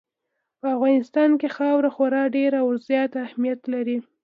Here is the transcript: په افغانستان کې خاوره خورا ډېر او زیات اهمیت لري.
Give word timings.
په 0.59 0.67
افغانستان 0.75 1.29
کې 1.39 1.47
خاوره 1.55 1.89
خورا 1.95 2.23
ډېر 2.35 2.51
او 2.61 2.67
زیات 2.87 3.11
اهمیت 3.25 3.61
لري. 3.73 3.97